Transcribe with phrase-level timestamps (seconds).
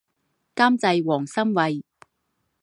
[0.55, 1.83] 监制王心慰。